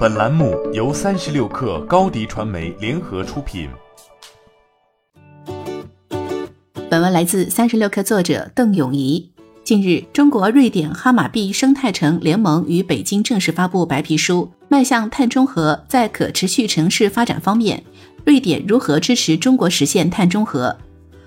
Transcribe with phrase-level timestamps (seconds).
[0.00, 3.68] 本栏目由三十六氪高低传媒联合出品。
[6.88, 9.30] 本文来自三十六氪作者邓永怡。
[9.62, 15.84] 近日，中国瑞典哈马碧生态城联盟与北京正式发布白皮书，迈向碳中和。
[15.86, 17.84] 在可持续城市发展方面，
[18.24, 20.74] 瑞典如何支持中国实现碳中和？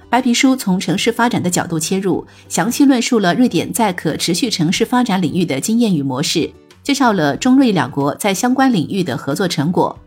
[0.09, 6.49] 白皮书从城市发展的角度切入，详细论述了瑞典在可持续城市发展领域的经验与模式。
[6.83, 9.97] 介绍了中瑞两国在相关领域的合作成果。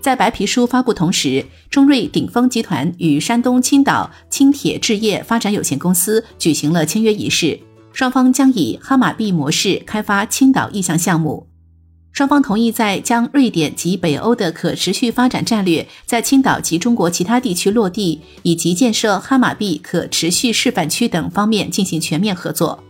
[0.00, 7.60] 在白皮书发布同时，中瑞鼎峰集团与山东青岛轻铁置业发展有限公司举行了签约仪式，
[7.92, 11.46] 双方将以哈马币模式开发青岛意向项目。
[12.10, 22.82] 双方同意在将瑞典及北欧的可持续发展战略在青岛及中国其他地区落地，以及建设哈马币可持续示范区等方面进行全面合作。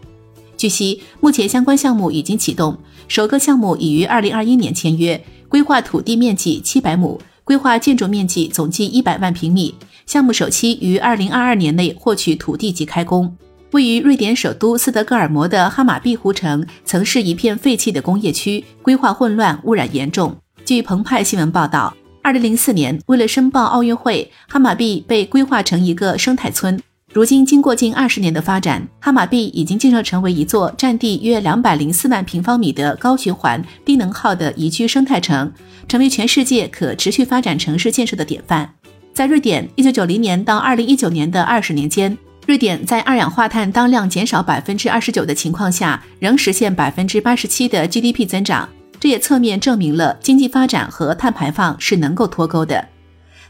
[0.62, 9.74] 据悉，目前相关项目已经启动，首个项目已于二零二一年签约，规划土地面积七百亩，规划建筑面积总计一百万平米。
[10.06, 13.36] 项目首期于二零二二年内获取土地及开工。
[13.72, 20.36] 位于瑞典首都斯德哥尔摩的哈马碧湖城曾是一片废弃的工业区，规划混乱，污染严重。
[20.64, 21.92] 据澎湃新闻报道，
[22.22, 26.80] 二零零四年，为了申报奥运会，哈马碧被规划成一个生态村。
[27.14, 35.52] 如今，经过近二十年的发展，哈马碧已经建设成为一座占地约两百零四万平方米的高循环、低能耗的宜居生态城，
[35.86, 38.72] 成为全世界可持续发展城市建设的典范。
[39.12, 48.66] 在瑞典，一九九零年到二零一九年的二十年间，瑞典在二氧化碳当量减少百分之二十九的情况下，仍实现百分之八十七的 GDP 增长。
[48.98, 52.88] 这也侧面证明了经济发展和碳排放是能够脱钩的。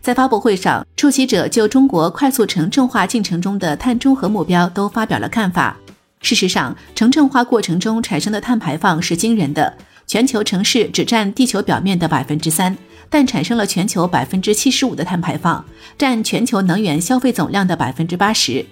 [0.03, 5.77] 在发布会上，出席者就中国快速城镇化进程中的碳中和目标都发表了看法。
[6.21, 9.73] 事实上，城镇化过程中产生的碳排放是惊人的，
[10.09, 12.77] 全球城市只占地球表面的百分之三，
[13.09, 15.65] 但产生了全球百分之七十五的碳排放，
[15.97, 18.67] 占全球能源消费总量的百分之八十。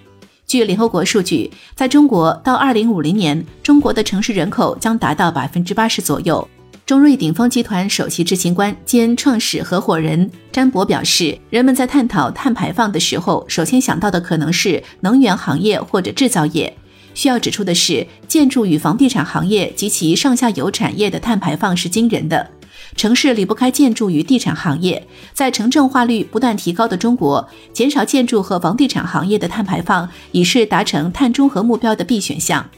[0.45, 6.45] 据联合国数据，在中国到二零五零年，中国的城市人口将达到百分之八十左右。
[6.91, 16.75] 中瑞鼎峰集团首席执行官兼创始合伙人詹博表示，人们在探讨碳排放的时候，首先想到的可能是能源行业或者制造业。
[17.13, 22.45] 需要指出的是，建筑与房地产行业及其上下游产业的碳排放是惊人的。
[22.97, 32.69] 城市离不开建筑与地产行业，在城镇化率不断提高的中国，减少建筑和房地产行业的碳排放已是达成碳中和目标的必选项。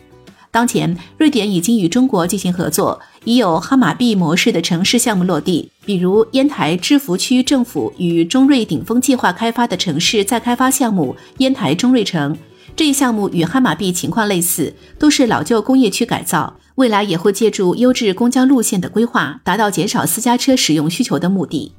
[0.52, 12.38] 当前，瑞典已经与中国进行合作，已有哈马币模式的城市项目落地，比如烟台芝罘区政府与中瑞顶峰计划开发的城市再开发项目烟台中瑞城。
[12.76, 21.74] 这一项目与哈马币情况类似，都是老旧工业区改造，未来也会借助优质公交路线的规划，达到减少私家车使用需求的目的。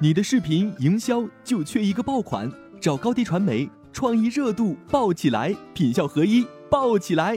[0.00, 2.50] 你的视频营销就缺一个爆款，
[2.80, 3.70] 找高低传媒。
[3.92, 7.36] 创意热度爆起来，品效合一爆起来。